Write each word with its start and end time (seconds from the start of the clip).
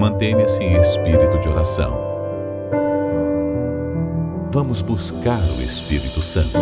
Mantenha-se 0.00 0.64
em 0.64 0.78
espírito 0.78 1.38
de 1.38 1.46
oração. 1.50 1.94
Vamos 4.50 4.80
buscar 4.80 5.42
o 5.58 5.60
Espírito 5.60 6.22
Santo. 6.22 6.58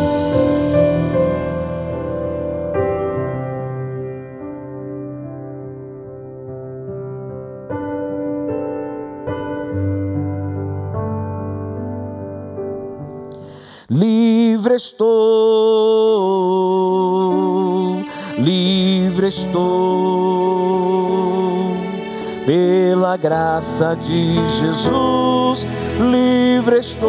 Livre 13.89 14.75
estou, 14.75 15.15
livre 18.37 19.29
estou, 19.29 19.78
pela 23.09 23.17
graça 23.17 23.97
de 23.97 24.35
Jesus, 24.59 25.67
livre 25.99 26.79
estou, 26.79 27.09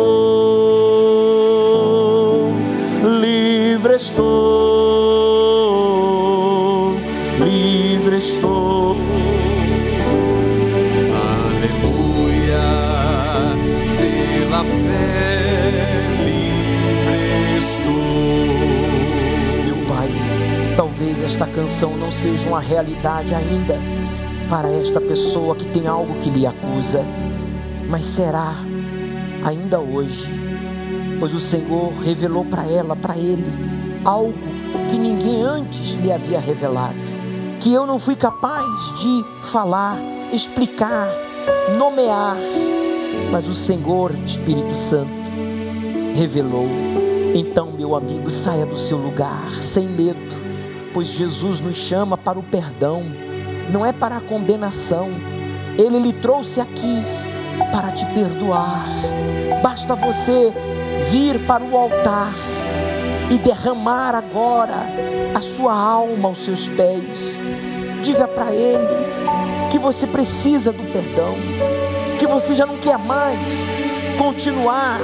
livre 3.20 3.96
estou, 3.96 4.24
livre 7.40 8.16
estou. 8.18 8.96
Aleluia, 11.52 12.62
pela 13.98 14.64
fé 14.64 15.84
livre 16.24 17.58
estou. 17.58 17.92
Meu 19.66 19.76
Pai, 19.86 20.08
talvez 20.78 21.22
esta 21.24 21.46
canção 21.46 21.98
não 21.98 22.10
seja 22.10 22.48
uma 22.48 22.62
realidade 22.62 23.36
ainda 23.36 23.78
para 24.50 24.68
esta 24.72 25.00
pessoa 25.00 25.56
que 25.56 25.66
tem 25.66 25.88
algo 25.88 26.16
que 26.16 26.30
lhe 26.30 26.48
acusa, 26.48 27.06
mas 27.88 28.04
será 28.04 28.56
ainda 29.46 29.80
hoje, 29.80 30.28
pois 31.20 31.34
o 31.34 31.40
Senhor 31.40 31.94
revelou 32.04 32.44
para 32.44 32.66
ela, 32.66 32.96
para 32.96 33.16
ele, 33.16 33.46
algo 34.04 34.34
que 34.90 34.98
ninguém 34.98 35.44
antes 35.44 35.92
lhe 35.92 36.12
havia 36.12 36.40
revelado, 36.40 36.98
que 37.60 37.72
eu 37.72 37.86
não 37.86 38.00
fui 38.00 38.16
capaz 38.16 38.66
de 39.00 39.24
falar, 39.52 39.98
explicar, 40.34 41.08
nomear, 41.78 42.36
mas 43.32 43.48
o 43.48 43.54
Senhor, 43.54 44.12
Espírito 44.26 44.76
Santo, 44.76 45.12
revelou. 46.16 46.68
Então, 47.36 47.72
meu 47.72 47.96
amigo, 47.96 48.32
saia 48.32 48.66
do 48.66 48.78
seu 48.78 48.98
lugar 48.98 49.62
sem 49.62 49.88
medo, 49.88 50.36
pois 50.92 51.08
Jesus 51.08 51.62
nos 51.62 51.76
chama 51.76 52.18
para 52.18 52.40
o 52.40 52.44
perdão, 52.44 53.04
não 53.72 53.86
é 53.86 53.94
para 53.94 54.18
a 54.18 54.22
condenação. 54.22 55.10
Ele 55.78 56.00
lhe 56.00 56.14
trouxe 56.14 56.60
aqui 56.60 57.04
para 57.72 57.92
te 57.92 58.06
perdoar. 58.08 58.86
Basta 59.62 59.96
você 59.96 60.54
vir 61.10 61.40
para 61.46 61.64
o 61.64 61.76
altar 61.78 62.34
e 63.30 63.38
derramar 63.38 64.16
agora 64.16 64.86
a 65.36 65.42
sua 65.42 65.74
alma 65.74 66.30
aos 66.30 66.44
seus 66.44 66.68
pés. 66.68 67.38
Diga 68.02 68.28
para 68.28 68.52
Ele 68.52 68.88
que 69.70 69.78
você 69.78 70.08
precisa 70.08 70.72
do 70.72 70.84
perdão, 70.92 71.36
que 72.18 72.26
você 72.26 72.56
já 72.56 72.66
não 72.66 72.78
quer 72.78 72.98
mais 72.98 73.40
continuar 74.18 75.00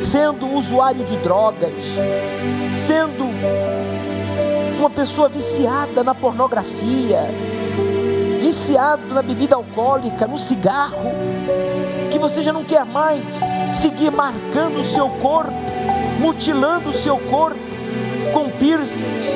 sendo 0.00 0.46
usuário 0.54 1.04
de 1.04 1.16
drogas, 1.18 1.84
sendo 2.76 3.26
uma 4.78 4.90
pessoa 4.90 5.28
viciada 5.28 6.04
na 6.04 6.14
pornografia, 6.14 7.28
viciado 8.76 9.14
na 9.14 9.22
bebida 9.22 9.56
alcoólica, 9.56 10.26
no 10.26 10.38
cigarro, 10.38 11.10
que 12.10 12.18
você 12.18 12.42
já 12.42 12.52
não 12.52 12.62
quer 12.62 12.84
mais 12.84 13.24
seguir 13.72 14.12
marcando 14.12 14.80
o 14.80 14.84
seu 14.84 15.08
corpo, 15.08 15.50
mutilando 16.20 16.90
o 16.90 16.92
seu 16.92 17.16
corpo 17.18 17.58
com 18.34 18.50
piercings, 18.50 19.26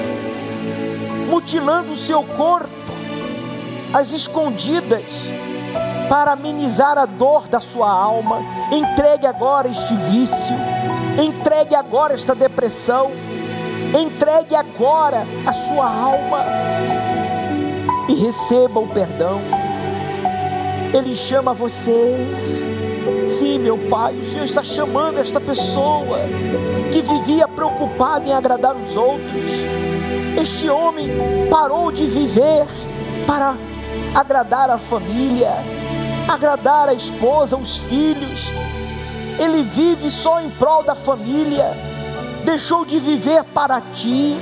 mutilando 1.31 1.93
o 1.93 1.97
seu 1.97 2.23
corpo 2.23 2.69
às 3.95 4.13
escondidas 4.13 5.05
para 6.11 6.33
amenizar 6.33 6.99
a 6.99 7.07
dor 7.07 7.49
da 7.49 7.61
sua 7.61 7.91
alma. 7.91 8.43
Entregue 8.71 9.27
agora 9.27 9.69
este 9.69 9.95
vício, 9.95 10.55
entregue 11.19 11.75
agora 11.75 12.13
esta 12.13 12.35
depressão, 12.35 13.11
entregue 13.99 14.55
agora 14.55 15.27
a 15.47 15.53
sua 15.55 15.87
alma 15.89 17.00
receba 18.21 18.79
o 18.79 18.87
perdão. 18.87 19.41
Ele 20.93 21.15
chama 21.15 21.55
você. 21.55 22.17
Sim, 23.27 23.59
meu 23.59 23.79
Pai, 23.89 24.15
o 24.15 24.25
Senhor 24.25 24.45
está 24.45 24.63
chamando 24.63 25.19
esta 25.19 25.41
pessoa 25.41 26.19
que 26.93 27.01
vivia 27.01 27.49
preocupada 27.49 28.29
em 28.29 28.33
agradar 28.33 28.77
os 28.77 28.97
outros. 28.97 29.51
Este 30.39 30.69
homem 30.69 31.09
parou 31.51 31.91
de 31.91 32.07
viver 32.07 32.67
para 33.27 33.57
agradar 34.15 34.69
a 34.69 34.79
família, 34.79 35.53
agradar 36.29 36.89
a 36.89 36.95
esposa, 36.95 37.57
os 37.57 37.79
filhos. 37.79 38.51
Ele 39.39 39.63
vive 39.63 40.11
só 40.11 40.41
em 40.41 40.51
prol 40.51 40.83
da 40.83 40.95
família, 40.95 41.73
deixou 42.45 42.85
de 42.85 42.99
viver 42.99 43.45
para 43.45 43.81
ti. 43.95 44.37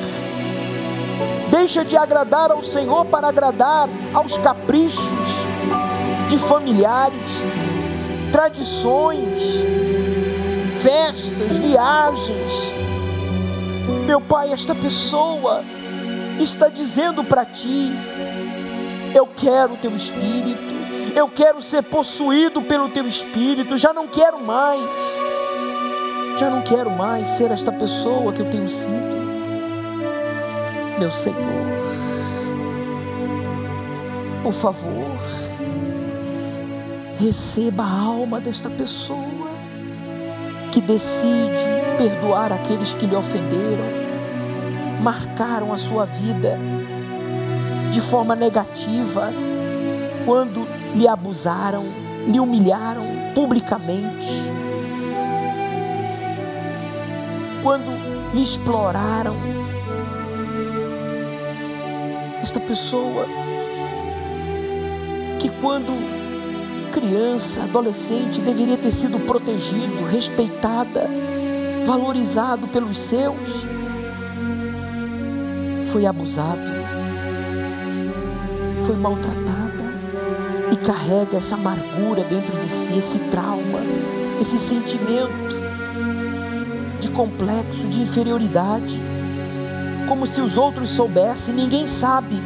Deixa 1.51 1.85
de 1.85 1.97
agradar 1.97 2.51
ao 2.51 2.63
Senhor 2.63 3.07
para 3.07 3.29
agradar 3.29 3.89
aos 4.13 4.37
caprichos 4.37 5.49
de 6.29 6.39
familiares, 6.39 7.45
tradições, 8.31 9.41
festas, 10.83 11.57
viagens. 11.57 12.73
Meu 14.07 14.21
Pai, 14.21 14.53
esta 14.53 14.75
pessoa 14.75 15.65
está 16.39 16.69
dizendo 16.69 17.25
para 17.25 17.45
ti: 17.45 17.93
eu 19.15 19.27
quero 19.27 19.75
o 19.75 19.77
teu 19.77 19.95
espírito, 19.95 21.15
eu 21.15 21.29
quero 21.29 21.61
ser 21.63 21.83
possuído 21.83 22.63
pelo 22.63 22.89
teu 22.89 23.07
espírito, 23.07 23.79
já 23.79 23.93
não 23.93 24.07
quero 24.07 24.41
mais, 24.41 24.81
já 26.39 26.51
não 26.51 26.63
quero 26.63 26.91
mais 26.91 27.29
ser 27.29 27.51
esta 27.51 27.73
pessoa 27.73 28.33
que 28.33 28.41
eu 28.41 28.51
tenho 28.51 28.69
sido, 28.69 29.18
meu 30.99 31.13
Senhor. 31.13 31.39
Por 34.43 34.53
favor, 34.53 35.07
receba 37.19 37.85
a 37.85 38.01
alma 38.01 38.41
desta 38.41 38.69
pessoa 38.69 39.49
que 40.73 40.81
decide 40.81 41.65
perdoar 41.97 42.53
aqueles 42.53 42.95
que 42.95 43.07
lhe 43.07 43.15
ofenderam, 43.15 43.85
marcaram 45.03 45.73
a 45.73 45.77
sua 45.77 46.05
vida 46.05 46.59
de 47.91 48.01
forma 48.01 48.35
negativa 48.35 49.33
quando 50.25 50.67
lhe 50.95 51.09
abusaram, 51.09 51.85
lhe 52.27 52.39
humilharam 52.39 53.05
publicamente, 53.35 54.43
quando 57.63 57.91
lhe 58.35 58.43
exploraram. 58.43 59.68
Esta 62.49 62.61
pessoa 62.61 63.27
que 65.39 65.51
quando 65.61 65.93
criança, 66.91 67.65
adolescente, 67.65 68.41
deveria 68.41 68.79
ter 68.79 68.91
sido 68.91 69.21
protegido, 69.21 70.03
respeitada, 70.11 71.11
valorizado 71.85 72.67
pelos 72.69 72.99
seus, 72.99 73.67
foi 75.93 76.07
abusado, 76.07 76.73
foi 78.87 78.97
maltratada 78.97 79.85
e 80.73 80.77
carrega 80.79 81.37
essa 81.37 81.55
amargura 81.55 82.25
dentro 82.25 82.59
de 82.61 82.69
si, 82.71 82.97
esse 82.97 83.19
trauma, 83.25 83.81
esse 84.41 84.59
sentimento 84.59 85.55
de 86.99 87.11
complexo, 87.11 87.87
de 87.89 88.01
inferioridade, 88.01 89.03
como 90.09 90.27
se 90.27 90.41
os 90.41 90.57
outros 90.57 90.89
soubessem, 90.89 91.55
ninguém 91.55 91.87
sabe, 91.87 92.43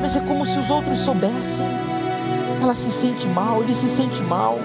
mas 0.00 0.16
é 0.16 0.20
como 0.20 0.46
se 0.46 0.58
os 0.58 0.70
outros 0.70 0.98
soubessem. 0.98 1.66
Ela 2.62 2.74
se 2.74 2.90
sente 2.92 3.26
mal, 3.26 3.60
ele 3.60 3.74
se 3.74 3.88
sente 3.88 4.22
mal. 4.22 4.58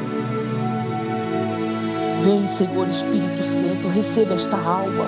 Vem, 2.23 2.47
Senhor 2.47 2.87
Espírito 2.87 3.43
Santo, 3.43 3.87
receba 3.87 4.35
esta 4.35 4.55
alma 4.55 5.05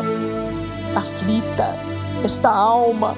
aflita, 0.96 1.76
esta 2.24 2.50
alma 2.50 3.16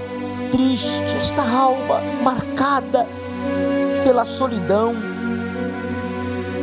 triste, 0.51 1.15
esta 1.19 1.41
alma 1.41 2.01
marcada 2.21 3.07
pela 4.03 4.25
solidão, 4.25 4.93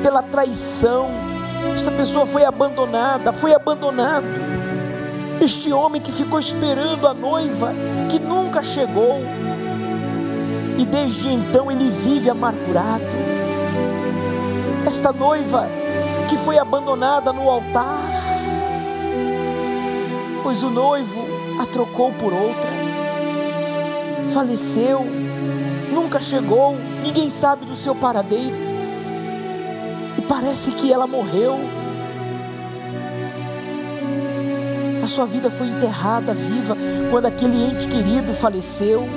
pela 0.03 0.23
traição. 0.23 1.09
Esta 1.75 1.91
pessoa 1.91 2.27
foi 2.27 2.45
abandonada, 2.45 3.33
foi 3.33 3.55
abandonado. 3.55 4.48
Este 5.41 5.73
homem 5.73 6.03
que 6.03 6.11
ficou 6.11 6.41
esperando 6.41 7.07
a 7.07 7.15
noiva, 7.15 7.73
que 8.11 8.19
nunca 8.19 8.61
chegou, 8.63 9.21
e 10.77 10.85
desde 10.85 11.29
então 11.29 11.71
ele 11.71 11.91
vive 11.91 12.29
amargurado. 12.29 13.05
esta 14.87 15.13
noiva 15.13 15.69
que 16.29 16.37
foi 16.39 16.59
abandonada 16.59 17.33
no 17.33 17.49
altar, 17.49 18.03
pois 20.43 20.63
o 20.63 20.71
noivo 20.71 21.27
a 21.61 21.67
trocou 21.67 22.13
por 22.13 22.33
outra, 22.33 22.71
faleceu, 24.33 25.05
nunca 25.93 26.21
chegou, 26.21 26.75
ninguém 27.03 27.29
sabe 27.29 27.67
do 27.67 27.77
seu 27.77 27.95
paradeiro, 27.95 28.57
e 30.17 30.23
parece 30.23 30.73
que 30.73 30.93
ela 30.93 31.07
morreu. 31.07 31.59
A 35.09 35.11
sua 35.11 35.25
vida 35.25 35.51
foi 35.51 35.69
enterrada 35.69 36.35
viva 36.35 36.77
quando 37.11 37.25
aquele 37.25 37.65
ente 37.65 37.87
querido 37.87 38.35
faleceu. 38.35 39.09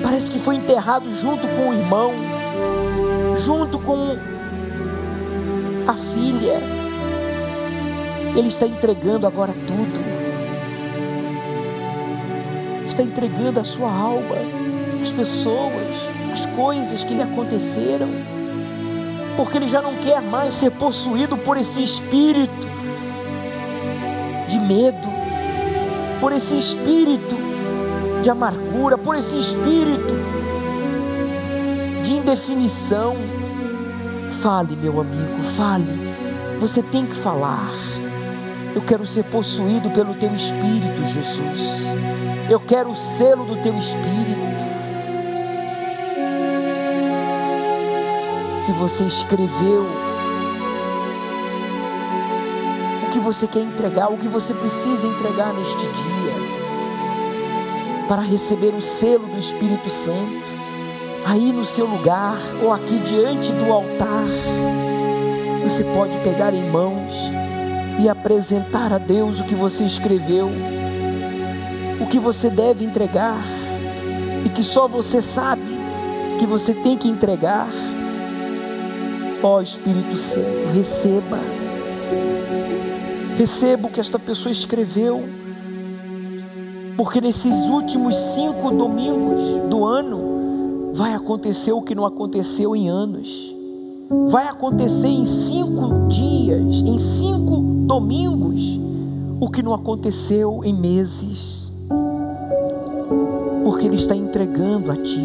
Parece 0.00 0.30
que 0.30 0.38
foi 0.38 0.54
enterrado 0.54 1.12
junto 1.12 1.48
com 1.48 1.70
o 1.70 1.74
irmão, 1.74 2.12
junto 3.36 3.76
com 3.80 4.16
a 5.84 5.94
filha. 5.94 6.62
Ele 8.36 8.46
está 8.46 8.68
entregando 8.68 9.26
agora 9.26 9.52
tudo. 9.66 10.00
Está 12.86 13.02
entregando 13.02 13.58
a 13.58 13.64
sua 13.64 13.90
alma, 13.90 14.36
as 15.02 15.10
pessoas, 15.10 15.92
as 16.32 16.46
coisas 16.46 17.02
que 17.02 17.14
lhe 17.14 17.22
aconteceram. 17.22 18.10
Porque 19.36 19.56
ele 19.58 19.66
já 19.66 19.82
não 19.82 19.96
quer 19.96 20.22
mais 20.22 20.54
ser 20.54 20.70
possuído 20.70 21.36
por 21.36 21.56
esse 21.56 21.82
espírito 21.82 22.68
de 24.48 24.60
medo, 24.60 25.15
por 26.20 26.32
esse 26.32 26.56
espírito 26.56 27.36
de 28.22 28.30
amargura, 28.30 28.96
por 28.96 29.14
esse 29.14 29.38
espírito 29.38 30.14
de 32.02 32.14
indefinição. 32.14 33.16
Fale, 34.42 34.76
meu 34.76 35.00
amigo, 35.00 35.42
fale. 35.56 36.16
Você 36.60 36.82
tem 36.82 37.06
que 37.06 37.14
falar. 37.14 37.70
Eu 38.74 38.82
quero 38.82 39.06
ser 39.06 39.24
possuído 39.24 39.90
pelo 39.90 40.14
teu 40.14 40.34
espírito, 40.34 41.02
Jesus. 41.04 41.96
Eu 42.50 42.60
quero 42.60 42.90
o 42.90 42.96
selo 42.96 43.44
do 43.44 43.56
teu 43.56 43.76
espírito. 43.76 44.66
Se 48.60 48.72
você 48.72 49.04
escreveu 49.04 50.05
você 53.26 53.48
quer 53.48 53.58
entregar, 53.58 54.08
o 54.08 54.16
que 54.16 54.28
você 54.28 54.54
precisa 54.54 55.04
entregar 55.04 55.52
neste 55.52 55.82
dia, 55.82 56.34
para 58.06 58.22
receber 58.22 58.72
o 58.72 58.80
selo 58.80 59.26
do 59.26 59.36
Espírito 59.36 59.90
Santo, 59.90 60.46
aí 61.24 61.52
no 61.52 61.64
seu 61.64 61.86
lugar 61.86 62.38
ou 62.62 62.72
aqui 62.72 63.00
diante 63.00 63.50
do 63.50 63.72
altar, 63.72 64.26
você 65.64 65.82
pode 65.92 66.16
pegar 66.18 66.54
em 66.54 66.70
mãos 66.70 67.12
e 67.98 68.08
apresentar 68.08 68.92
a 68.92 68.98
Deus 68.98 69.40
o 69.40 69.44
que 69.44 69.56
você 69.56 69.82
escreveu, 69.82 70.48
o 72.00 72.06
que 72.06 72.20
você 72.20 72.48
deve 72.48 72.84
entregar 72.84 73.42
e 74.44 74.48
que 74.50 74.62
só 74.62 74.86
você 74.86 75.20
sabe 75.20 75.76
que 76.38 76.46
você 76.46 76.72
tem 76.72 76.96
que 76.96 77.08
entregar. 77.08 77.68
Ó 79.42 79.56
oh, 79.56 79.60
Espírito 79.60 80.16
Santo, 80.16 80.68
receba, 80.72 81.40
receba 83.36 83.86
o 83.86 83.90
que 83.90 84.00
esta 84.00 84.18
pessoa 84.18 84.50
escreveu, 84.50 85.22
porque 86.96 87.20
nesses 87.20 87.54
últimos 87.68 88.16
cinco 88.34 88.70
domingos 88.70 89.42
do 89.68 89.84
ano, 89.84 90.92
vai 90.94 91.12
acontecer 91.12 91.72
o 91.72 91.82
que 91.82 91.94
não 91.94 92.06
aconteceu 92.06 92.74
em 92.74 92.88
anos. 92.88 93.54
Vai 94.28 94.48
acontecer 94.48 95.08
em 95.08 95.26
cinco 95.26 96.08
dias, 96.08 96.76
em 96.76 96.98
cinco 96.98 97.60
domingos, 97.86 98.80
o 99.38 99.50
que 99.50 99.62
não 99.62 99.74
aconteceu 99.74 100.62
em 100.64 100.72
meses. 100.72 101.70
Porque 103.62 103.86
Ele 103.86 103.96
está 103.96 104.16
entregando 104.16 104.90
a 104.90 104.96
ti, 104.96 105.20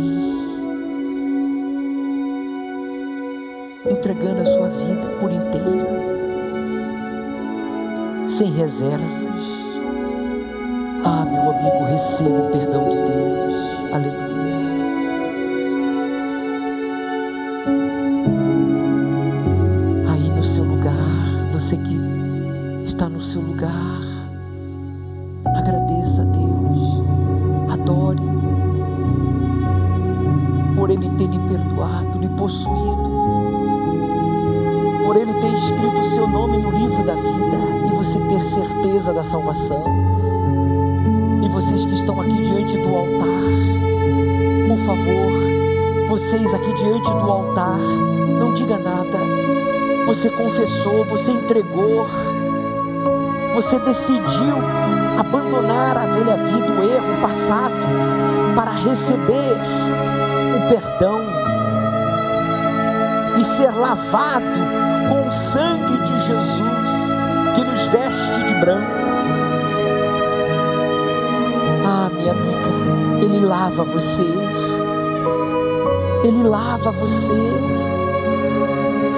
entregando 3.89 4.41
a 4.41 4.45
sua 4.45 4.67
vida 4.67 5.07
por 5.19 5.31
inteiro, 5.31 6.00
sem 8.31 8.51
reservas. 8.53 9.01
Ah, 11.03 11.25
meu 11.25 11.51
amigo, 11.51 11.85
receba 11.85 12.47
o 12.47 12.51
perdão 12.51 12.89
de 12.89 12.97
Deus. 12.97 13.55
Aleluia. 13.91 14.31
você 21.51 21.77
que 21.77 21.99
está 22.83 23.07
no 23.07 23.21
seu 23.21 23.39
lugar, 23.39 24.01
agradeça 25.45 26.23
a 26.23 26.25
Deus, 26.25 27.03
adore, 27.71 28.21
por 30.75 30.89
Ele 30.89 31.07
ter 31.11 31.27
lhe 31.27 31.39
perdoado, 31.47 32.17
lhe 32.17 32.29
possuído, 32.29 33.11
por 35.05 35.15
Ele 35.15 35.33
ter 35.35 35.53
escrito 35.53 35.99
o 35.99 36.03
seu 36.03 36.27
nome 36.27 36.57
no 36.57 36.71
livro 36.71 37.05
da 37.05 37.13
vida 37.13 37.80
você 38.03 38.19
ter 38.19 38.41
certeza 38.43 39.13
da 39.13 39.23
salvação. 39.23 39.83
E 41.43 41.49
vocês 41.49 41.85
que 41.85 41.93
estão 41.93 42.19
aqui 42.19 42.41
diante 42.41 42.77
do 42.77 42.95
altar, 42.95 43.41
por 44.67 44.77
favor, 44.85 46.07
vocês 46.07 46.53
aqui 46.53 46.73
diante 46.73 47.09
do 47.11 47.31
altar, 47.31 47.77
não 48.39 48.53
diga 48.53 48.77
nada 48.77 49.19
você 50.13 50.29
confessou, 50.29 51.05
você 51.05 51.31
entregou, 51.31 52.05
você 53.53 53.79
decidiu 53.79 54.57
abandonar 55.17 55.95
a 55.95 56.05
velha 56.07 56.35
vida, 56.35 56.67
o 56.67 56.83
erro, 56.83 57.17
o 57.17 57.21
passado, 57.21 57.73
para 58.53 58.71
receber 58.71 59.55
o 60.57 60.69
perdão 60.69 61.21
e 63.39 63.43
ser 63.45 63.71
lavado 63.71 64.59
com 65.07 65.29
o 65.29 65.31
sangue 65.31 65.97
de 65.99 66.19
Jesus 66.27 67.10
que 67.53 67.63
nos 67.63 67.87
veste 67.87 68.43
de 68.45 68.55
branco. 68.55 68.91
Ah, 71.85 72.09
minha 72.13 72.31
amiga, 72.31 72.69
Ele 73.21 73.45
lava 73.45 73.83
você, 73.83 74.25
Ele 76.23 76.43
lava 76.43 76.91
você 76.91 77.71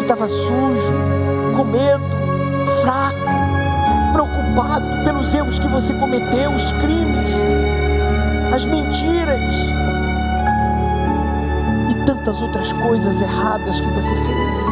estava 0.03 0.27
sujo, 0.27 0.93
com 1.55 1.63
medo, 1.63 2.03
fraco, 2.81 3.17
preocupado 4.11 4.85
pelos 5.03 5.33
erros 5.33 5.57
que 5.57 5.67
você 5.67 5.93
cometeu, 5.93 6.51
os 6.51 6.71
crimes, 6.71 7.29
as 8.53 8.65
mentiras 8.65 9.53
e 11.89 12.05
tantas 12.05 12.41
outras 12.41 12.71
coisas 12.73 13.21
erradas 13.21 13.79
que 13.79 13.89
você 13.89 14.13
fez. 14.13 14.63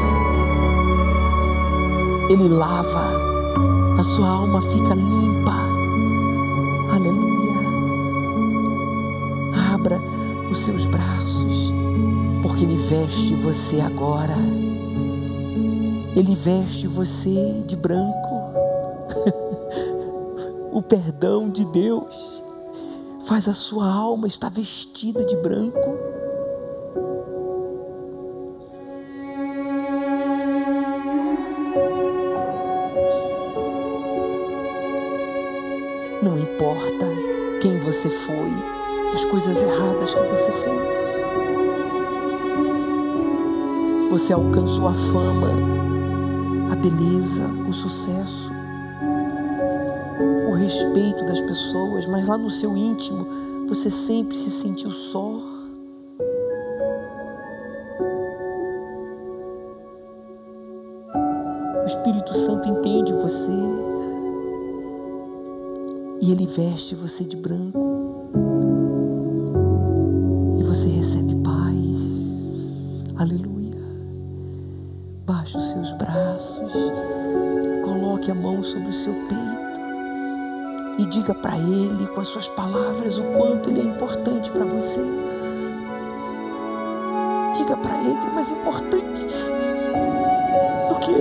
Ele 2.30 2.48
lava, 2.48 3.31
a 4.02 4.04
sua 4.04 4.28
alma 4.28 4.60
fica 4.64 4.96
limpa. 4.96 5.54
Aleluia. 6.92 7.62
Abra 9.76 10.02
os 10.50 10.58
seus 10.58 10.88
braços, 10.88 11.72
porque 12.42 12.64
Ele 12.64 12.78
veste 12.88 13.36
você 13.36 13.80
agora. 13.80 14.36
Ele 16.16 16.34
veste 16.34 16.88
você 16.88 17.64
de 17.68 17.76
branco. 17.76 18.42
o 20.74 20.82
perdão 20.82 21.48
de 21.48 21.64
Deus 21.66 22.42
faz 23.28 23.48
a 23.48 23.54
sua 23.54 23.88
alma 23.88 24.26
estar 24.26 24.50
vestida 24.50 25.24
de 25.24 25.38
branco. 25.38 25.78
Você 38.02 38.10
foi, 38.10 38.52
as 39.14 39.24
coisas 39.26 39.62
erradas 39.62 40.12
que 40.12 40.22
você 40.22 40.52
fez. 40.52 41.22
Você 44.10 44.34
alcançou 44.34 44.88
a 44.88 44.94
fama 44.94 45.50
a 46.72 46.76
beleza, 46.76 47.46
o 47.70 47.72
sucesso, 47.72 48.52
o 50.50 50.54
respeito 50.54 51.24
das 51.26 51.42
pessoas, 51.42 52.08
mas 52.08 52.28
lá 52.28 52.40
no 52.40 52.50
seu 52.50 52.76
íntimo 52.76 53.28
você 53.68 53.92
sempre 53.92 54.36
se 54.36 54.50
sentiu 54.50 54.90
só. 54.90 55.36
O 61.76 61.86
Espírito 61.86 62.34
Santo 62.34 62.68
entende 62.68 63.14
você 63.14 63.52
e 66.22 66.32
ele 66.32 66.46
veste 66.46 66.94
você 66.94 67.24
de 67.24 67.36
branco 67.36 67.91
Aleluia. 73.22 73.78
Baixa 75.28 75.44
Feche 75.44 75.58
os 75.60 75.70
seus 75.70 75.92
braços, 75.92 76.74
coloque 77.84 78.32
a 78.32 78.34
mão 78.34 78.64
sobre 78.64 78.90
o 78.90 78.94
seu 78.94 79.14
peito. 79.14 79.82
E 80.98 81.06
diga 81.06 81.36
para 81.36 81.56
Ele 81.56 82.08
com 82.08 82.20
as 82.20 82.30
suas 82.30 82.48
palavras 82.48 83.20
o 83.20 83.24
quanto 83.38 83.70
Ele 83.70 83.82
é 83.82 83.84
importante 83.84 84.50
para 84.50 84.66
você. 84.66 85.02
Diga 87.56 87.78
para 87.78 87.96
Ele, 88.02 88.34
mais 88.34 88.52
importante 88.52 89.28
do 90.90 90.96
que 90.96 91.14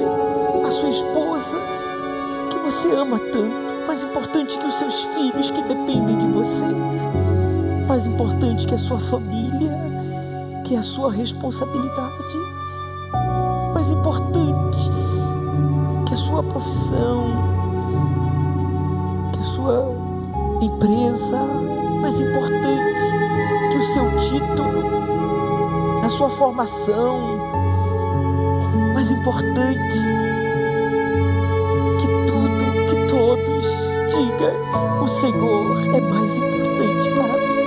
a 0.66 0.70
sua 0.70 0.88
esposa, 0.88 1.58
que 2.48 2.58
você 2.60 2.90
ama 2.92 3.18
tanto, 3.30 3.86
mais 3.86 4.02
importante 4.04 4.58
que 4.58 4.66
os 4.66 4.74
seus 4.78 5.02
filhos 5.04 5.50
que 5.50 5.62
dependem 5.64 6.16
de 6.16 6.28
você, 6.28 6.64
mais 7.86 8.06
importante 8.06 8.66
que 8.66 8.74
a 8.74 8.78
sua 8.78 8.98
família, 8.98 9.39
que 10.70 10.76
é 10.76 10.78
a 10.78 10.84
sua 10.84 11.10
responsabilidade, 11.10 12.38
mais 13.74 13.90
importante 13.90 14.78
que 16.06 16.14
a 16.14 16.16
sua 16.16 16.44
profissão, 16.44 17.24
que 19.32 19.40
a 19.40 19.42
sua 19.42 19.96
empresa, 20.60 21.40
mais 22.00 22.20
importante 22.20 23.02
que 23.72 23.78
o 23.78 23.82
seu 23.82 24.16
título, 24.20 26.04
a 26.04 26.08
sua 26.08 26.30
formação, 26.30 27.18
mais 28.94 29.10
importante 29.10 30.04
que 31.98 32.06
tudo, 32.28 32.86
que 32.86 33.06
todos, 33.08 33.66
diga: 34.08 34.54
o 35.02 35.08
Senhor 35.08 35.96
é 35.96 36.00
mais 36.00 36.36
importante 36.38 37.10
para 37.16 37.38
mim. 37.38 37.59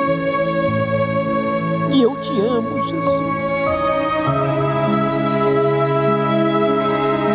E 1.93 2.01
eu 2.01 2.15
te 2.17 2.31
amo, 2.41 2.81
Jesus. 2.81 3.51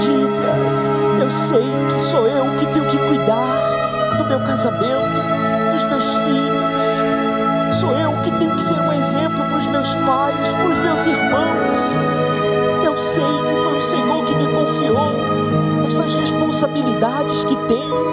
Diga: 0.01 1.23
eu 1.23 1.31
sei 1.31 1.63
que 1.89 2.01
sou 2.01 2.27
eu 2.27 2.45
que 2.59 2.67
tenho 2.67 2.85
que 2.87 2.99
cuidar 2.99 4.17
do 4.19 4.25
meu 4.25 4.41
casamento, 4.41 5.21
dos 5.73 5.85
meus 5.85 6.15
filhos. 6.19 7.79
Sou 7.79 7.93
eu 7.93 8.13
que 8.23 8.33
tenho 8.33 8.57
que 8.57 8.63
ser 8.65 8.81
um 8.81 8.93
exemplo 8.93 9.45
para 9.45 9.59
os 9.59 9.67
meus 9.69 9.95
pais, 9.95 10.49
para 10.49 10.67
os 10.67 10.79
meus 10.79 11.07
irmãos. 11.07 12.85
Eu 12.85 12.99
sei 12.99 13.23
que 13.23 13.63
foi 13.63 13.79
o 13.79 13.83
Senhor 13.83 14.25
que 14.25 14.35
me 14.35 14.47
confiou 14.49 15.13
estas 15.87 16.15
responsabilidades 16.15 17.45
que 17.45 17.57
tenho, 17.69 18.05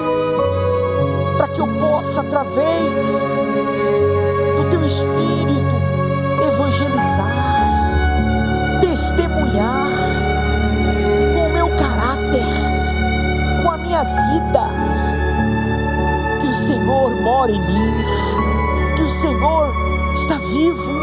para 1.37 1.47
que 1.47 1.59
eu 1.59 1.67
possa, 1.67 2.21
através 2.21 3.23
do 4.57 4.69
Teu 4.69 4.85
Espírito, 4.85 5.64
evangelizar, 6.55 7.31
testemunhar 8.79 9.87
com 11.33 11.47
o 11.47 11.53
meu 11.53 11.67
caráter, 11.77 12.45
com 13.61 13.71
a 13.71 13.77
minha 13.77 14.03
vida, 14.03 14.63
que 16.39 16.47
o 16.47 16.53
Senhor 16.53 17.11
mora 17.21 17.51
em 17.51 17.59
mim, 17.59 17.93
que 18.95 19.03
o 19.03 19.09
Senhor 19.09 19.69
está 20.13 20.37
vivo, 20.37 20.93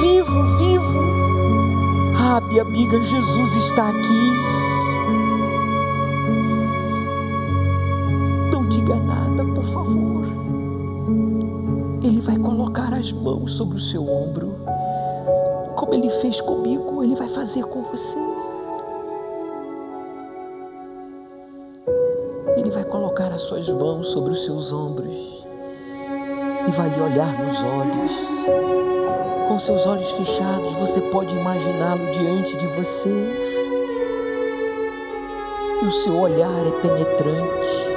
vivo, 0.00 0.58
vivo. 0.58 1.14
Ah, 2.16 2.42
minha 2.46 2.62
amiga, 2.62 3.00
Jesus 3.00 3.54
está 3.56 3.88
aqui. 3.88 4.53
Mãos 13.34 13.54
sobre 13.54 13.76
o 13.76 13.80
seu 13.80 14.08
ombro. 14.08 14.56
Como 15.76 15.92
ele 15.92 16.08
fez 16.08 16.40
comigo, 16.40 17.02
ele 17.02 17.16
vai 17.16 17.28
fazer 17.28 17.64
com 17.64 17.82
você. 17.82 18.16
Ele 22.56 22.70
vai 22.70 22.84
colocar 22.84 23.32
as 23.32 23.42
suas 23.42 23.68
mãos 23.68 24.08
sobre 24.08 24.32
os 24.32 24.44
seus 24.44 24.72
ombros 24.72 25.44
e 26.66 26.70
vai 26.70 26.88
lhe 26.88 27.00
olhar 27.00 27.44
nos 27.44 27.58
olhos. 27.62 28.12
Com 29.48 29.58
seus 29.58 29.86
olhos 29.86 30.10
fechados, 30.12 30.72
você 30.74 31.00
pode 31.00 31.34
imaginá-lo 31.34 32.10
diante 32.12 32.56
de 32.56 32.66
você. 32.68 33.10
E 35.82 35.86
o 35.86 35.92
seu 35.92 36.16
olhar 36.18 36.66
é 36.66 36.80
penetrante. 36.80 37.94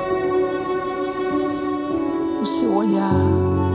O 2.41 2.45
seu 2.45 2.75
olhar 2.75 3.66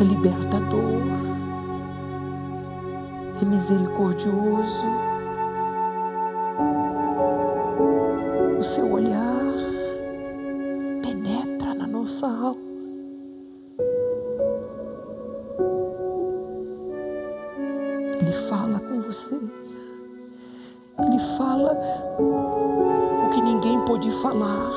é 0.00 0.04
libertador, 0.04 1.02
é 3.40 3.44
misericordioso. 3.44 4.86
O 8.58 8.62
seu 8.62 8.92
olhar 8.92 9.42
penetra 11.02 11.74
na 11.74 11.86
nossa 11.86 12.26
alma. 12.26 12.62
Ele 18.20 18.32
fala 18.48 18.78
com 18.78 19.00
você. 19.00 19.34
Ele 20.98 21.18
fala 21.36 21.76
o 22.18 23.30
que 23.30 23.40
ninguém 23.42 23.84
pode 23.84 24.10
falar. 24.22 24.70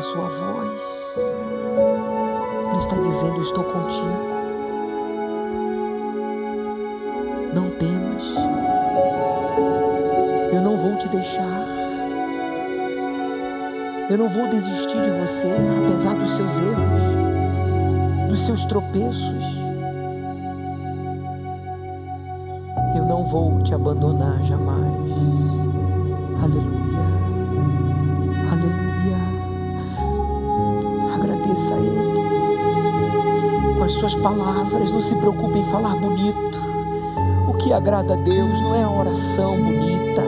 A 0.00 0.02
sua 0.02 0.28
voz. 0.28 0.80
Ele 2.68 2.78
está 2.78 2.96
dizendo: 2.96 3.42
Estou 3.42 3.64
contigo. 3.64 4.30
Não 7.52 7.70
temas. 7.72 8.24
Eu 10.52 10.62
não 10.62 10.78
vou 10.78 10.96
te 10.96 11.08
deixar. 11.08 11.66
Eu 14.08 14.16
não 14.16 14.28
vou 14.28 14.48
desistir 14.48 15.02
de 15.02 15.10
você, 15.20 15.52
apesar 15.84 16.14
dos 16.14 16.30
seus 16.34 16.58
erros, 16.58 18.28
dos 18.30 18.46
seus 18.46 18.64
tropeços. 18.64 19.44
Eu 22.96 23.04
não 23.04 23.22
vou 23.24 23.62
te 23.62 23.74
abandonar 23.74 24.42
jamais. 24.42 24.79
As 33.90 33.94
suas 33.94 34.14
palavras, 34.14 34.92
não 34.92 35.00
se 35.00 35.16
preocupe 35.16 35.58
em 35.58 35.64
falar 35.64 35.96
bonito. 35.96 36.60
O 37.48 37.54
que 37.54 37.72
agrada 37.72 38.14
a 38.14 38.16
Deus 38.16 38.60
não 38.60 38.74
é 38.74 38.84
a 38.84 38.90
oração 38.90 39.60
bonita, 39.60 40.22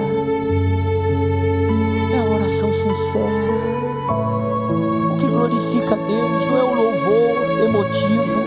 é 2.12 2.18
a 2.18 2.24
oração 2.24 2.74
sincera. 2.74 3.52
O 5.12 5.16
que 5.16 5.26
glorifica 5.26 5.94
a 5.94 5.96
Deus 5.96 6.44
não 6.46 6.58
é 6.58 6.64
o 6.64 6.74
louvor 6.74 7.60
emotivo, 7.64 8.42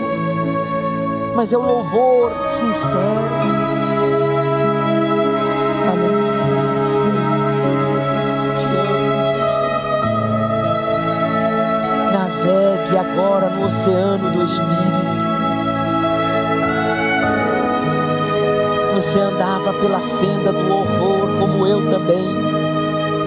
mas 1.34 1.52
é 1.52 1.56
o 1.56 1.62
louvor 1.62 2.32
sincero. 2.46 3.66
Agora 13.16 13.48
no 13.48 13.66
oceano 13.66 14.30
do 14.30 14.44
Espírito. 14.44 15.05
Você 19.06 19.20
andava 19.20 19.72
pela 19.74 20.00
senda 20.00 20.52
do 20.52 20.68
horror, 20.68 21.38
como 21.38 21.64
eu 21.64 21.88
também, 21.88 22.26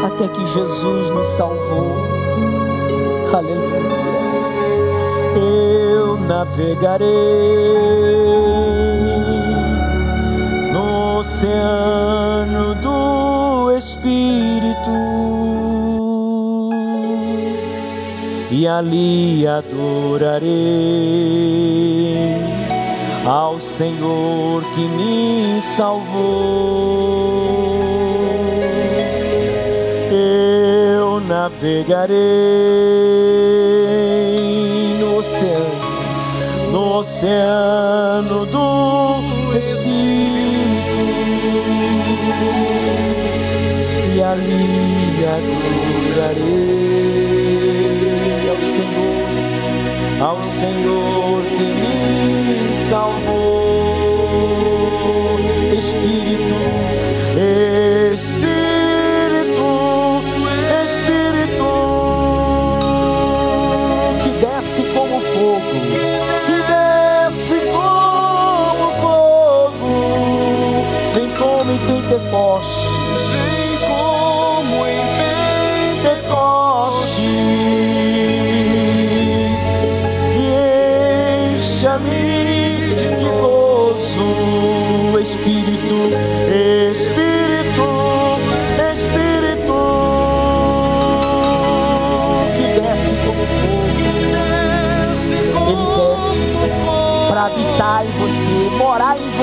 até 0.05 0.27
que 0.27 0.45
Jesus 0.45 1.09
nos 1.09 1.25
salvou. 1.25 1.95
Aleluia. 3.33 3.79
Eu 5.37 6.17
navegarei 6.17 7.07
no 10.73 11.19
oceano 11.19 12.75
do 12.75 13.71
Espírito 13.77 14.89
e 18.51 18.67
ali 18.67 19.47
adorarei 19.47 20.49
ao 23.29 23.59
Senhor 23.59 24.63
que 24.73 24.81
me 24.87 25.61
salvou. 25.61 26.09
Eu 30.11 31.19
navegarei 31.21 32.17
no 34.99 35.17
oceano, 35.17 36.71
no 36.71 36.97
oceano 36.97 38.47
do 38.47 39.55
Espírito 39.55 39.99
e 44.15 44.21
ali 44.23 45.23
adorarei 45.37 46.39
ao 48.49 48.57
Senhor, 48.65 49.21
ao 50.19 50.41
Senhor 50.43 51.43
que 51.43 51.63
me 51.63 51.78
salvou. 52.89 53.99
Espírito, 55.77 56.55
Espírito, 58.11 59.67
Espírito, 60.83 61.71
que 64.23 64.29
desce 64.43 64.81
como 64.93 65.21
fogo, 65.21 65.61
que 66.45 66.57
desce 66.73 67.57
como 67.71 68.85
fogo, 69.01 69.91
vem 71.13 71.29
como 71.37 71.71
em 71.71 71.77
Pentecostes. 71.77 72.78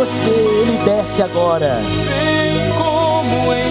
Você, 0.07 0.31
ele 0.31 0.79
desce 0.85 1.23
agora. 1.23 1.81
Vem 1.83 2.73
como 2.79 3.53
em 3.53 3.67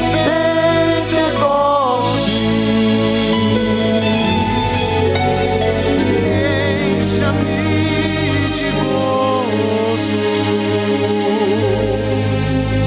Encha-me 6.97 8.51
de 8.53 8.69
gozo. 8.71 10.13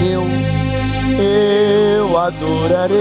eu, 0.05 0.25
eu 1.23 2.19
adorarei 2.19 2.97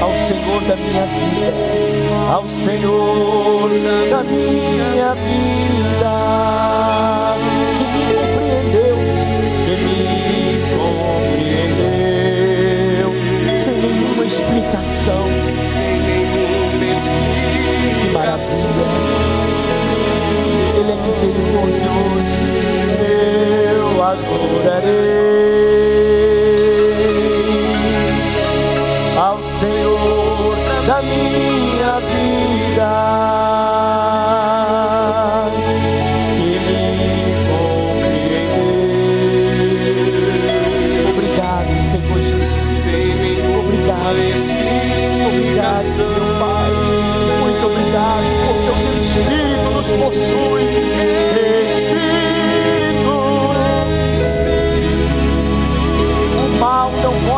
ao 0.00 0.12
Senhor 0.26 0.60
da 0.68 0.76
minha 0.76 1.06
vida, 1.06 1.52
ao 2.32 2.44
Senhor 2.44 3.70
da 4.10 4.22
minha 4.22 5.14
vida, 5.14 6.31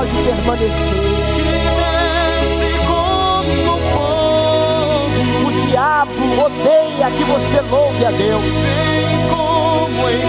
pode 0.05 0.15
permanecer. 0.25 1.01
Desce 1.77 2.69
como 2.87 3.79
fogo. 3.93 5.49
O 5.49 5.53
diabo 5.67 6.45
odeia 6.45 7.11
que 7.11 7.25
você 7.25 7.61
louve 7.71 8.05
a 8.05 8.11
Deus. 8.11 8.45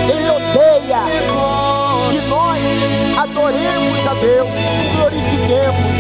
Ele 0.10 0.30
odeia 0.30 1.02
que 2.12 2.18
nós 2.30 3.18
adoremos 3.18 4.08
a 4.08 4.14
Deus, 4.14 4.50
glorifiquemos. 4.96 5.96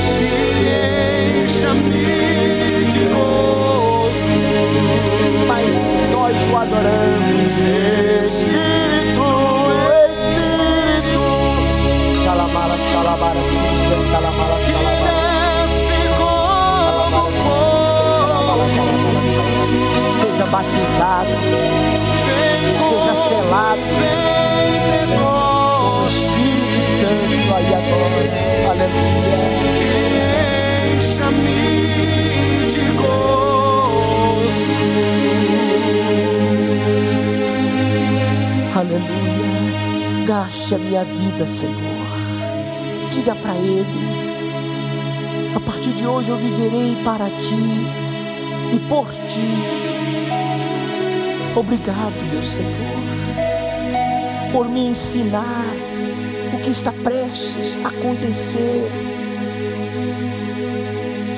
Mas 5.48 5.68
nós 6.12 6.36
o 6.52 6.58
adoramos. 6.58 7.36
Espírito, 8.22 9.28
Espírito. 10.38 11.24
Calamara, 12.26 12.78
calamara, 12.94 13.65
Seja 20.22 20.46
batizado, 20.46 21.36
seja 22.90 23.16
selado. 23.28 23.82
Pentecostes. 25.10 25.56
Espírito 26.08 26.82
Santo 27.00 27.54
aí 27.56 27.72
agora. 27.74 28.72
Aleluia. 28.72 29.40
Encha-me 30.96 32.68
de 32.68 32.84
gozo. 32.98 34.74
Aleluia. 38.76 40.26
Gaste 40.26 40.76
a 40.76 40.78
minha 40.78 41.04
vida, 41.04 41.48
Senhor. 41.48 41.85
Diga 43.16 43.34
para 43.34 43.56
Ele. 43.56 43.86
A 45.56 45.60
partir 45.62 45.94
de 45.94 46.06
hoje 46.06 46.30
eu 46.32 46.36
viverei 46.36 46.98
para 47.06 47.30
ti 47.30 47.56
e 48.74 48.80
por 48.90 49.08
ti. 49.30 49.40
Obrigado, 51.56 52.14
meu 52.30 52.44
Senhor, 52.44 52.74
por 54.52 54.68
me 54.68 54.88
ensinar 54.88 55.66
o 56.54 56.60
que 56.62 56.72
está 56.72 56.92
prestes 56.92 57.78
a 57.86 57.88
acontecer 57.88 58.92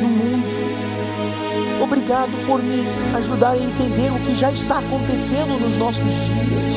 no 0.01 0.07
mundo. 0.07 1.83
Obrigado 1.83 2.31
por 2.47 2.63
me 2.63 2.87
ajudar 3.17 3.51
a 3.51 3.57
entender 3.57 4.11
o 4.11 4.19
que 4.21 4.33
já 4.33 4.51
está 4.51 4.79
acontecendo 4.79 5.59
nos 5.59 5.77
nossos 5.77 6.11
dias. 6.11 6.73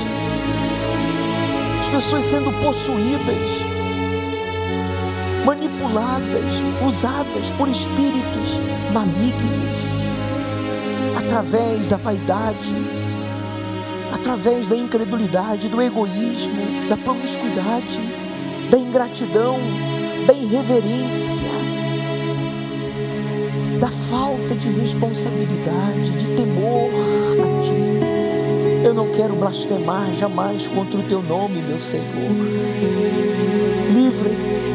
As 1.80 1.88
pessoas 1.88 2.24
sendo 2.24 2.52
possuídas, 2.60 3.69
manipuladas, 5.50 6.62
usadas 6.86 7.50
por 7.58 7.68
espíritos 7.68 8.56
malignos, 8.92 9.80
através 11.18 11.88
da 11.88 11.96
vaidade, 11.96 12.72
através 14.14 14.68
da 14.68 14.76
incredulidade, 14.76 15.68
do 15.68 15.82
egoísmo, 15.82 16.88
da 16.88 16.96
promiscuidade, 16.96 17.98
da 18.70 18.78
ingratidão, 18.78 19.58
da 20.24 20.34
irreverência, 20.34 21.50
da 23.80 23.90
falta 24.08 24.54
de 24.54 24.68
responsabilidade, 24.68 26.12
de 26.16 26.28
temor 26.36 26.90
a 27.42 27.62
Ti. 27.64 28.84
Eu 28.86 28.94
não 28.94 29.10
quero 29.10 29.34
blasfemar 29.34 30.14
jamais 30.14 30.68
contra 30.68 31.00
o 31.00 31.02
Teu 31.02 31.20
nome, 31.20 31.60
meu 31.60 31.80
Senhor. 31.80 32.30
Livre, 33.92 34.69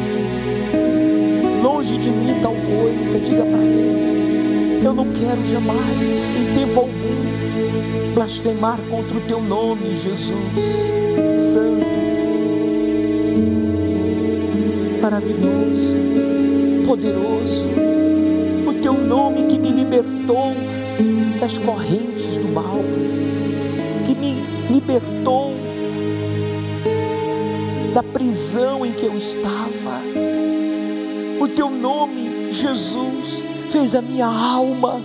longe 1.86 1.98
de 1.98 2.10
mim 2.10 2.40
tal 2.42 2.52
coisa, 2.52 3.18
diga 3.20 3.44
para 3.44 3.60
Ele. 3.60 4.84
Eu 4.84 4.92
não 4.92 5.06
quero 5.12 5.46
jamais, 5.46 6.20
em 6.36 6.54
tempo 6.54 6.80
algum, 6.80 8.12
blasfemar 8.14 8.78
contra 8.90 9.16
o 9.16 9.20
Teu 9.20 9.40
nome, 9.40 9.94
Jesus. 9.94 10.34
Santo, 11.52 11.86
maravilhoso, 15.00 15.94
poderoso 16.86 17.66
o 18.66 18.74
teu 18.82 18.94
nome 18.94 19.44
que 19.44 19.58
me 19.58 19.70
libertou 19.70 20.52
das 21.40 21.56
correntes 21.58 22.36
do 22.36 22.48
mal, 22.48 22.80
que 24.04 24.14
me 24.14 24.42
libertou 24.68 25.54
da 27.94 28.02
prisão 28.02 28.84
em 28.84 28.92
que 28.92 29.06
eu 29.06 29.16
estava. 29.16 30.35
O 31.40 31.48
teu 31.48 31.70
nome, 31.70 32.50
Jesus, 32.50 33.42
fez 33.70 33.94
a 33.94 34.02
minha 34.02 34.26
alma 34.26 35.00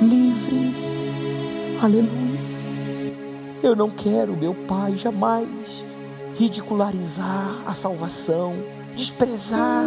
livre. 0.00 0.74
Aleluia. 1.80 2.40
Eu 3.62 3.76
não 3.76 3.90
quero, 3.90 4.36
meu 4.36 4.54
Pai, 4.54 4.96
jamais 4.96 5.48
ridicularizar 6.34 7.62
a 7.66 7.74
salvação, 7.74 8.54
desprezar 8.94 9.86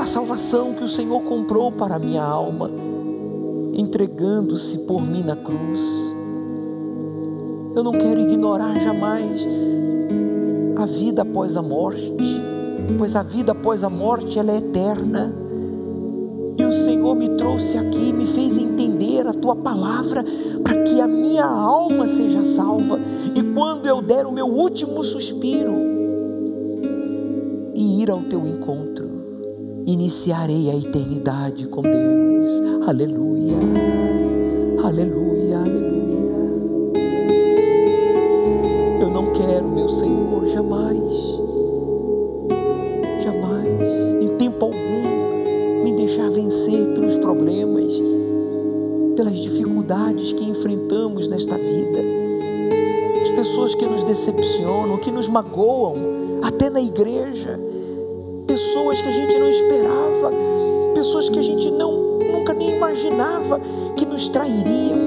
a 0.00 0.06
salvação 0.06 0.74
que 0.74 0.82
o 0.82 0.88
Senhor 0.88 1.22
comprou 1.22 1.70
para 1.70 1.96
a 1.96 1.98
minha 1.98 2.22
alma, 2.22 2.70
entregando-se 3.74 4.78
por 4.78 5.02
mim 5.02 5.22
na 5.22 5.36
cruz. 5.36 5.80
Eu 7.74 7.82
não 7.82 7.92
quero 7.92 8.20
ignorar 8.20 8.74
jamais 8.74 9.46
a 10.76 10.84
vida 10.84 11.22
após 11.22 11.56
a 11.56 11.62
morte, 11.62 12.42
pois 12.98 13.16
a 13.16 13.22
vida 13.22 13.52
após 13.52 13.82
a 13.84 13.90
morte 13.90 14.38
ela 14.38 14.52
é 14.52 14.58
eterna. 14.58 15.32
E 16.58 16.64
o 16.64 16.72
Senhor 16.72 17.14
me 17.14 17.30
trouxe 17.30 17.78
aqui, 17.78 18.12
me 18.12 18.26
fez 18.26 18.56
entender 18.58 19.26
a 19.26 19.32
tua 19.32 19.56
palavra 19.56 20.24
para 20.62 20.82
que 20.82 21.00
a 21.00 21.06
minha 21.06 21.44
alma 21.44 22.06
seja 22.06 22.44
salva. 22.44 23.00
E 23.34 23.42
quando 23.54 23.86
eu 23.86 24.02
der 24.02 24.26
o 24.26 24.32
meu 24.32 24.46
último 24.46 25.02
suspiro 25.02 25.74
e 27.74 28.02
ir 28.02 28.10
ao 28.10 28.20
teu 28.22 28.46
encontro, 28.46 29.08
iniciarei 29.86 30.70
a 30.70 30.76
eternidade 30.76 31.66
com 31.66 31.82
Deus. 31.82 32.62
Aleluia. 32.86 33.56
Aleluia. 34.84 35.21
Dificuldades 49.82 50.32
que 50.32 50.44
enfrentamos 50.44 51.26
nesta 51.26 51.56
vida. 51.56 52.00
As 53.22 53.30
pessoas 53.30 53.74
que 53.74 53.84
nos 53.84 54.04
decepcionam, 54.04 54.96
que 54.98 55.10
nos 55.10 55.28
magoam, 55.28 55.96
até 56.42 56.70
na 56.70 56.80
igreja 56.80 57.58
pessoas 58.46 59.00
que 59.00 59.08
a 59.08 59.12
gente 59.12 59.38
não 59.38 59.48
esperava, 59.48 60.30
pessoas 60.94 61.28
que 61.28 61.38
a 61.38 61.42
gente 61.42 61.70
não 61.70 62.18
nunca 62.32 62.54
nem 62.54 62.70
imaginava 62.76 63.60
que 63.96 64.06
nos 64.06 64.28
trairiam, 64.28 64.98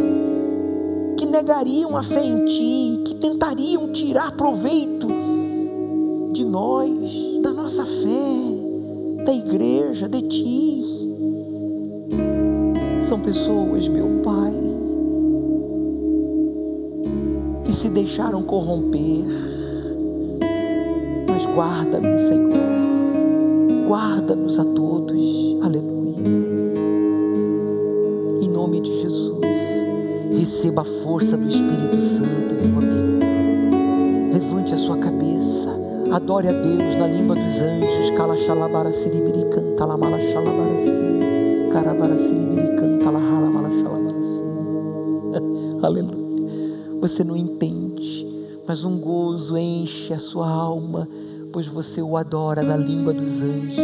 que 1.17 1.25
negariam 1.25 1.95
a 1.95 2.03
fé 2.03 2.23
em 2.23 2.45
ti, 2.45 3.01
que 3.05 3.15
tentariam 3.15 3.91
tirar 3.91 4.31
proveito 4.33 5.07
de 6.33 6.43
nós, 6.43 6.91
da 7.41 7.51
nossa 7.51 7.85
fé, 7.85 9.23
da 9.23 9.33
igreja, 9.33 10.09
de 10.09 10.21
ti. 10.23 10.75
São 13.07 13.19
pessoas, 13.19 13.87
meu 13.87 14.21
Pai, 14.23 14.64
se 17.85 17.89
deixaram 17.89 18.41
corromper. 18.41 19.23
Mas 21.29 21.45
guarda-me, 21.45 22.17
Senhor 22.17 22.55
guarda-nos 23.87 24.57
a 24.57 24.65
todos, 24.65 25.57
aleluia. 25.61 26.17
Em 28.41 28.49
nome 28.49 28.81
de 28.81 29.01
Jesus, 29.01 29.37
receba 30.31 30.81
a 30.81 30.85
força 31.03 31.37
do 31.37 31.47
Espírito 31.47 31.99
Santo, 32.01 32.55
meu 32.55 32.79
amigo. 32.79 33.19
Levante 34.33 34.73
a 34.73 34.77
sua 34.77 34.97
cabeça, 34.97 35.69
adore 36.11 36.47
a 36.47 36.53
Deus 36.53 36.95
na 36.95 37.05
língua 37.05 37.35
dos 37.35 37.61
anjos. 37.61 38.09
Cala 38.17 38.35
xalabara 38.35 38.91
siribiri 38.91 39.47
canta 39.51 39.85
la 39.85 39.95
mala 39.95 40.17
siribiri 42.17 42.75
canta 42.75 43.11
la 43.11 43.19
mala. 43.19 43.45
Aleluia. 45.83 46.25
Você 47.01 47.23
não 47.23 47.37
entende, 47.37 47.74
mas 48.67 48.83
um 48.83 48.97
gozo 48.97 49.57
enche 49.57 50.13
a 50.13 50.19
sua 50.19 50.49
alma 50.49 51.07
pois 51.55 51.67
você 51.67 52.01
o 52.01 52.17
adora 52.17 52.61
na 52.61 52.75
língua 52.75 53.13
dos 53.13 53.41
anjos. 53.41 53.79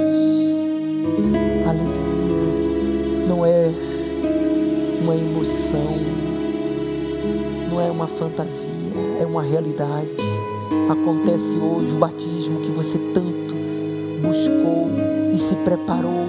Aleluia. 1.66 3.26
Não 3.26 3.46
é 3.46 3.72
uma 5.02 5.16
emoção, 5.16 5.96
não 7.70 7.80
é 7.80 7.90
uma 7.90 8.08
fantasia, 8.08 8.68
é 9.22 9.26
uma 9.26 9.42
realidade. 9.42 10.10
Acontece 10.90 11.56
hoje 11.56 11.96
o 11.96 11.98
batismo 11.98 12.60
que 12.60 12.72
você 12.72 12.98
tanto 13.14 13.56
buscou 14.22 14.90
e 15.34 15.38
se 15.38 15.56
preparou. 15.56 16.28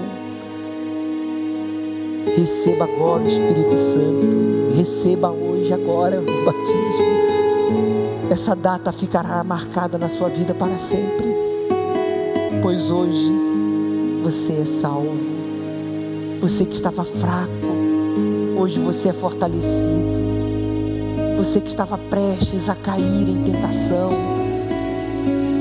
Receba 2.37 2.85
agora 2.85 3.21
o 3.21 3.27
Espírito 3.27 3.75
Santo. 3.75 4.73
Receba 4.77 5.29
hoje, 5.29 5.73
agora, 5.73 6.21
o 6.21 6.45
batismo. 6.45 7.32
Essa 8.29 8.55
data 8.55 8.91
ficará 8.91 9.43
marcada 9.43 9.97
na 9.97 10.09
sua 10.09 10.29
vida 10.29 10.53
para 10.53 10.77
sempre 10.77 11.33
pois 12.63 12.89
hoje 12.89 13.29
você 14.23 14.53
é 14.53 14.65
salvo. 14.65 15.19
Você 16.39 16.65
que 16.65 16.73
estava 16.73 17.03
fraco, 17.03 17.51
hoje 18.57 18.79
você 18.79 19.09
é 19.09 19.13
fortalecido. 19.13 20.23
Você 21.37 21.59
que 21.59 21.67
estava 21.67 21.97
prestes 21.97 22.69
a 22.69 22.75
cair 22.75 23.27
em 23.27 23.43
tentação, 23.43 24.11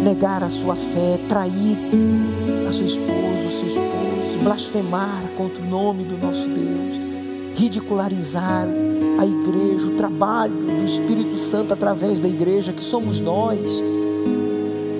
negar 0.05 0.44
a 0.44 0.48
sua 0.48 0.77
fé, 0.77 1.18
trair 1.29 1.77
a 2.68 2.70
sua 2.70 2.87
esposa, 2.87 3.48
o 3.48 3.51
seu 3.51 3.66
esposo, 3.66 4.38
blasfemar 4.44 5.25
contra 5.37 5.61
o 5.61 5.66
nome 5.66 6.05
do 6.05 6.16
nosso 6.16 6.46
Deus, 6.46 7.01
ridicularizar 7.54 8.66
a 9.18 9.26
igreja, 9.26 9.88
o 9.88 9.96
trabalho 9.96 10.54
do 10.54 10.84
Espírito 10.84 11.36
Santo 11.36 11.72
através 11.74 12.20
da 12.20 12.28
igreja 12.28 12.72
que 12.72 12.82
somos 12.82 13.20
nós 13.20 13.82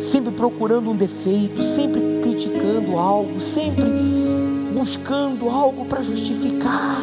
sempre 0.03 0.33
procurando 0.33 0.91
um 0.91 0.97
defeito, 0.97 1.63
sempre 1.63 2.01
criticando 2.23 2.99
algo, 2.99 3.41
sempre 3.41 3.85
buscando 4.75 5.49
algo 5.49 5.85
para 5.85 6.03
justificar 6.03 7.01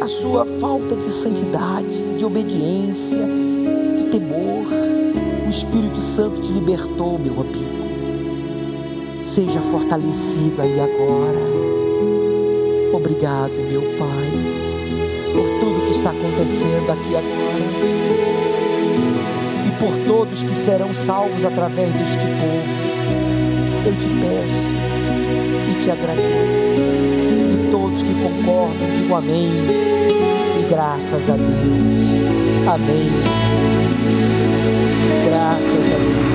a 0.00 0.06
sua 0.06 0.44
falta 0.60 0.94
de 0.96 1.10
santidade, 1.10 2.16
de 2.18 2.24
obediência, 2.24 3.26
de 3.96 4.04
temor. 4.06 4.66
O 5.46 5.48
Espírito 5.48 5.98
Santo 5.98 6.40
te 6.42 6.52
libertou, 6.52 7.18
meu 7.18 7.40
amigo. 7.40 7.80
Seja 9.20 9.60
fortalecido 9.62 10.60
aí 10.60 10.78
agora. 10.80 11.40
Obrigado, 12.92 13.52
meu 13.52 13.82
Pai, 13.98 14.30
por 15.34 15.60
tudo 15.60 15.86
que 15.86 15.92
está 15.92 16.10
acontecendo 16.10 16.90
aqui 16.90 17.16
agora 17.16 18.10
por 19.80 19.96
todos 20.06 20.42
que 20.42 20.54
serão 20.54 20.92
salvos 20.92 21.42
através 21.44 21.90
deste 21.94 22.26
povo. 22.26 22.90
Eu 23.86 23.96
te 23.96 24.08
peço 24.08 24.70
e 25.70 25.82
te 25.82 25.90
agradeço. 25.90 26.28
E 27.54 27.70
todos 27.70 28.02
que 28.02 28.14
concordam, 28.22 28.90
digo 28.94 29.14
amém. 29.14 29.50
E 30.60 30.68
graças 30.68 31.30
a 31.30 31.36
Deus. 31.36 32.68
Amém. 32.68 33.10
Graças 35.26 35.86
a 35.86 35.98
Deus. 35.98 36.29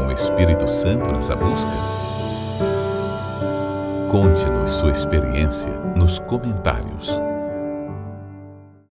Com 0.00 0.06
o 0.06 0.12
Espírito 0.12 0.66
Santo 0.66 1.12
nessa 1.12 1.36
busca? 1.36 1.70
Conte-nos 4.08 4.70
sua 4.70 4.90
experiência 4.90 5.72
nos 5.94 6.18
comentários. 6.18 7.29